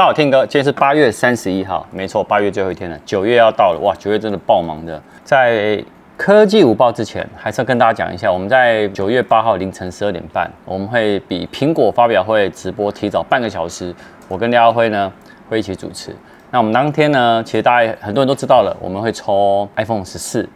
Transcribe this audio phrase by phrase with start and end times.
[0.00, 4.98] 大家好，Tim 哥，今天是八月三十一号，没错，八月最后一天了，九月要到了，哇，九月真的爆忙的。
[5.24, 5.84] 在
[6.16, 13.94] 科技午报之前，还是要跟大家讲一下，我们在九月八号凌晨十二点半，我们会比苹果发表会直播提早半个小时，
[14.26, 15.12] 我跟廖辉呢
[15.50, 16.16] 会一起主持。
[16.50, 20.48] 那我们当天呢，其实大家很多人都知道了，我们会抽 iPhone 十四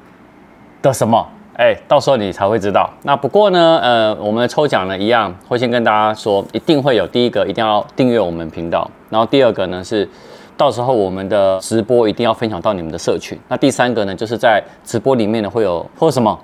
[0.81, 1.29] 的什么？
[1.57, 2.91] 哎，到时候你才会知道。
[3.03, 8.91] 那不过呢，呃，我们的抽奖呢，一样会先跟大家说，一定会有第一个，一定要订阅我们频道。
[9.09, 10.09] 然后第二个呢是，
[10.57, 13.39] 到时候我们的直播一定要分享到你们的社群。
[13.49, 16.37] 那第三个呢，就是在直播里面呢会有或什么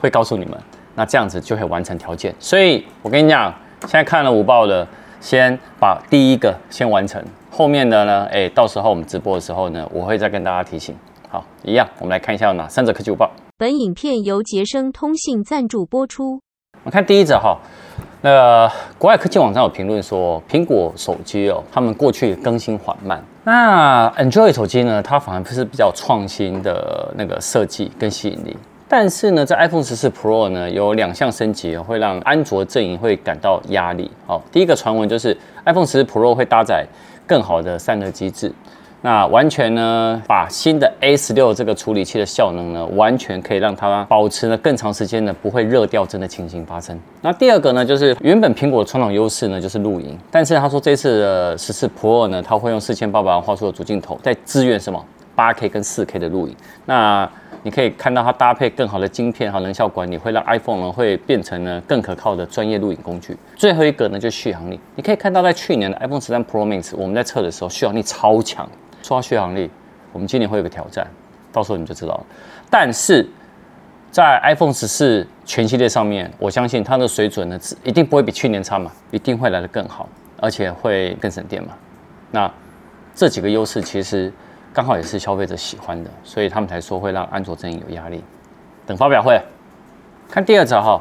[0.00, 0.58] 会告诉你们。
[0.96, 2.34] 那这样子就会完成条件。
[2.40, 4.84] 所以我跟你讲，现在看了五报的，
[5.20, 10.96] 先把第一个先完成，后面的呢，哎，到时候我们直播的时候呢，我会再跟大家提醒。
[11.28, 13.30] 好，一样，我们来看一下有哪三则科技五报。
[13.58, 16.42] 本影片由杰生通信赞助播出。
[16.84, 17.56] 我看第一则哈，
[18.20, 23.24] 那国外科技网站有评论说，苹果手机哦，他们过去更新缓慢。
[23.44, 28.54] 那 Android 手机呢，它反而是比较创新的那个设计跟吸引力。
[28.86, 34.10] 但是呢，在 iPhone 十四 Pro 呢，有两项升级会让安卓阵营会感到压力。
[34.26, 36.86] 好，第一个传闻就是 iPhone 十四 Pro 会搭载
[37.26, 38.52] 更好的散热机制。
[39.02, 46.98] 那完全呢，把新的 A 十六这个处理器的效能呢，完全可以让它保持呢更长时间呢不会热掉帧的情形发生。
[47.20, 55.04] 那第二个呢，就是原本苹果的传统优势呢就是录影，但是他说这次的十四 Pro 呢，它会用四千八百万画素的主镜头，在支援什么
[55.36, 56.56] 八 K 跟四 K 的录影。
[56.86, 57.30] 那
[57.62, 63.36] 你可以看到它搭配更好的晶片和能效管理，会让 iPhone 呢会变成呢更可靠的专业录影工具。
[63.54, 68.68] 最后一个呢就是续航力，你可以看到在去年的 iPhone 十三 Pro Max 我们在测的时候，续航力超强。
[69.06, 69.70] 刷续航力，
[70.12, 71.06] 我们今年会有个挑战，
[71.52, 72.26] 到时候你就知道了。
[72.68, 73.24] 但是
[74.10, 80.08] 在 iPhone 十四全系列上面，我相信它的水准呢，一定不会比去年差嘛，一定会来得更好，
[80.40, 81.68] 而且会更省电嘛。
[82.32, 82.50] 那
[83.14, 84.32] 这几个优势其实
[84.72, 88.24] 刚好也是消费者喜欢的，所以他们才说会让安卓阵营有压力。
[88.84, 89.40] 等发表会，
[90.28, 91.00] 看第二则哈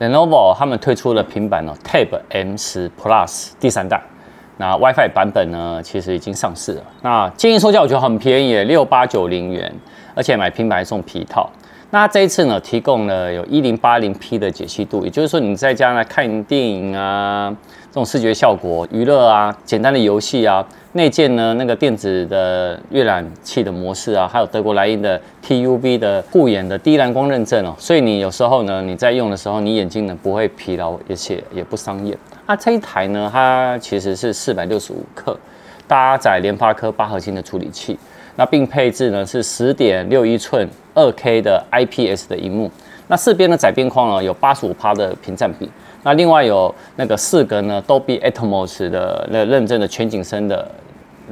[0.00, 4.02] ，Lenovo 他们推出了平板哦，Tab M10 Plus 第三代。
[4.58, 6.82] 那 WiFi 版本呢，其实已经上市了。
[7.02, 9.72] 那建议售价我觉得很便宜，六八九零元，
[10.14, 11.50] 而且买平板还送皮套。
[11.90, 17.54] 那这一次呢，提供了有一零八零 P 的解析度，也就是说你在家呢看电影啊，
[17.90, 32.18] 这种视觉效果、娱乐啊、简单的游戏啊，内建呢那个电子的阅览器的模式啊，还有德国莱茵的 TUV 的护眼的低蓝光认证哦，所以你有时候呢你在用的时候，你眼睛呢不会疲劳，而且也不伤眼。
[32.46, 35.36] 那这一台呢，它其实是四百六十五克，
[35.88, 37.98] 搭载联发科八核心的处理器，
[38.36, 42.70] 那并配置呢是十点六一寸二 K 的 IPS 的荧幕，
[43.08, 45.68] 那四边的窄边框呢有八十五趴的屏占比，
[46.04, 50.70] 那另外有那个四个呢 Dolby Atmos 的那认证的全景声的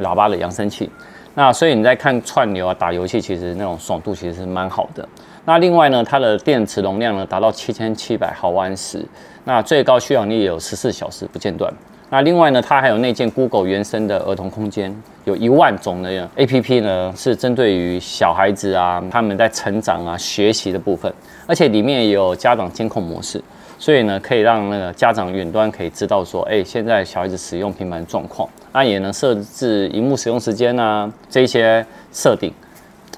[0.01, 0.91] 喇叭的扬声器，
[1.35, 5.09] 那所以你在看串流啊打游戏，其实那种爽度其实是蛮好的。
[5.47, 9.05] 那另外呢，它的电池容量呢达到七千七百毫安时。
[9.45, 11.71] 那最高续航力有十四小时不间断。
[12.09, 14.95] 那另外呢，它还有内建 Google 原生的儿童空间，
[15.25, 21.13] 有一万种的 APP 呢，是针对于小孩子啊，他们在成长啊、学习的部分，
[21.47, 23.43] 而且里面也有家长监控模式，
[23.79, 32.53] 所以呢，可以让那个家长远端可以知道说，哎，现在小孩子使用平板状况，那也能设置荧幕使用时间啊，这些设定。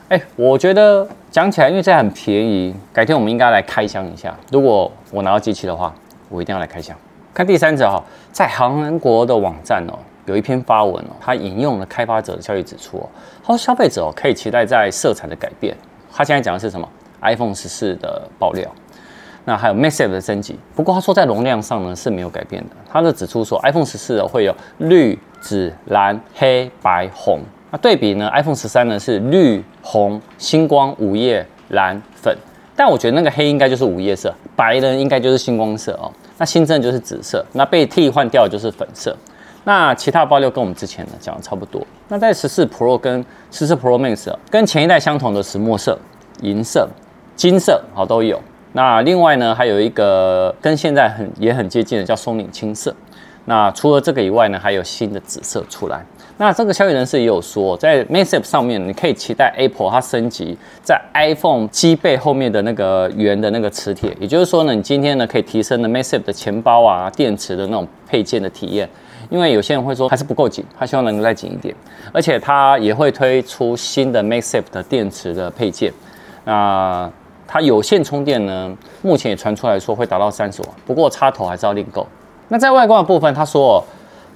[0.09, 4.35] 哎，我觉得讲起来，因为这很便宜，改天我们应该来开箱一下。
[4.51, 5.95] 如果我拿到机器的话。
[6.29, 6.97] 我一定要来开箱。
[7.33, 8.03] 看第三者哈，
[8.33, 13.09] 在韩国的网站哦，有一篇发文哦，他引用了开发者的消息指出哦，
[13.45, 15.73] 他说消费者哦可以期待在色彩的改变。
[16.13, 16.89] 他现在讲的是什么
[17.23, 18.69] ？iPhone 十四的爆料，
[19.45, 20.59] 那还有 MagSafe 的升级。
[20.75, 22.71] 不过他说在容量上呢是没有改变的。
[22.91, 27.39] 他就指出说 iPhone 十四会有绿、紫、蓝、黑、白、红。
[27.71, 32.37] 那对比呢，iPhone 十三呢是绿、红、星光、午夜、蓝、粉。
[32.77, 36.13] 但我觉得那个黑应该就是午夜色，白呢应该就是星光色哦。
[36.39, 39.17] 那新增就是紫色，那被替换掉的就是粉色。
[39.65, 41.85] 那其他的爆料跟我们之前呢讲的差不多。
[42.09, 45.99] 那在十四 Pro 跟十四 Pro Max 跟前一代相同的石墨色、
[46.43, 46.89] 银色、
[47.35, 48.41] 金色好都有。
[48.75, 52.95] 那另外呢还有一个跟现在很也很接近的叫松岭青色。
[53.47, 56.05] 那除了这个以外呢还有新的紫色出来。
[56.39, 68.87] 那这个消息人士也有说，在 MagSafe 上面，你可以期待 Apple 它升级在 iPhone 机背后面的那个圆的那个磁铁，也就是说呢，你今天呢可以提升的 MagSafe 的钱包啊、电池的那种配件的体验。
[69.31, 71.75] 因为有些人会说还是不够紧，他希望能够再紧一点，
[72.13, 75.91] 而且它也会推出新的 MagSafe 的电池的配件。
[76.45, 77.11] 那
[77.47, 82.07] 它有线充电呢，目前也传出来说会达到三十瓦，不过插头还是要另购。
[82.49, 83.83] 那在外观的部分，他说。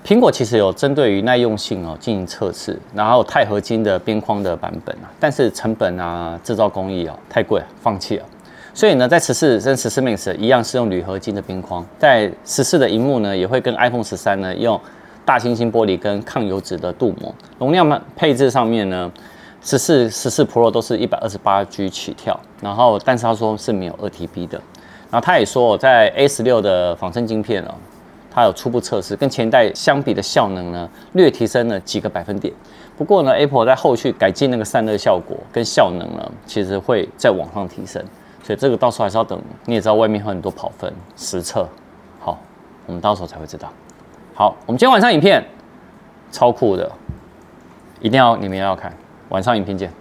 [0.05, 8.25] 苹果其实有针对于耐用性哦进行测试，然后钛合金的边框的版本啊，但是成本啊、制造工艺哦太贵，放弃了。
[8.73, 14.81] 所以呢，在十四跟十四 Max 一样是用铝合金的边框，在十四的荧幕呢也会跟 iPhone 十三呢用
[15.25, 17.35] 大猩猩玻璃跟抗油脂的镀膜。
[17.59, 19.11] 容量配置上面呢，
[19.63, 24.61] 十四、十四 Pro 都是一百二十八 G 起跳，然后但是他说是没有二 TB 的。
[25.11, 27.75] 然后他也说在 A 十六的仿生晶片哦，
[28.31, 32.53] 它有初步测试，跟前代相比的效能呢略提升了几个百分点。
[32.97, 38.03] 不过呢，Apple 在后续改进那个散热效果跟效能呢，其实会再往上提升。
[38.43, 41.69] 所以这个到时候还是要等，你也知道外面会很多跑分实测，
[42.19, 42.39] 好，
[42.87, 43.71] 我们到时候才会知道。
[44.35, 45.45] 好，我们今天晚上影片
[46.31, 46.91] 超酷的，
[48.01, 48.93] 一定要你们要看，
[49.29, 49.93] 晚上影片见。